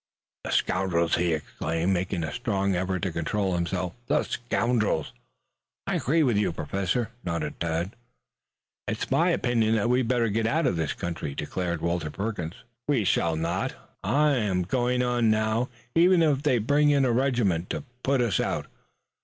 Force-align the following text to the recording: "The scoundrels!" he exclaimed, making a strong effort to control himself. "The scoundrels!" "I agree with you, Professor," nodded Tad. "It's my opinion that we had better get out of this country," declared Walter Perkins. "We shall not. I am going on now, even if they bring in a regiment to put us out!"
"The 0.45 0.51
scoundrels!" 0.51 1.13
he 1.17 1.31
exclaimed, 1.31 1.93
making 1.93 2.23
a 2.23 2.33
strong 2.33 2.75
effort 2.75 3.03
to 3.03 3.11
control 3.11 3.53
himself. 3.53 3.93
"The 4.07 4.23
scoundrels!" 4.23 5.13
"I 5.85 5.93
agree 5.97 6.23
with 6.23 6.37
you, 6.37 6.51
Professor," 6.51 7.11
nodded 7.23 7.59
Tad. 7.59 7.95
"It's 8.87 9.11
my 9.11 9.29
opinion 9.29 9.75
that 9.75 9.91
we 9.91 9.99
had 9.99 10.07
better 10.07 10.29
get 10.29 10.47
out 10.47 10.65
of 10.65 10.75
this 10.75 10.93
country," 10.93 11.35
declared 11.35 11.81
Walter 11.83 12.09
Perkins. 12.09 12.55
"We 12.87 13.03
shall 13.03 13.35
not. 13.35 13.75
I 14.03 14.31
am 14.37 14.63
going 14.63 15.03
on 15.03 15.29
now, 15.29 15.69
even 15.93 16.23
if 16.23 16.41
they 16.41 16.57
bring 16.57 16.89
in 16.89 17.05
a 17.05 17.11
regiment 17.11 17.69
to 17.69 17.83
put 18.01 18.21
us 18.21 18.39
out!" 18.39 18.65